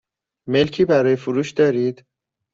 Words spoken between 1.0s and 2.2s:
فروش دارید؟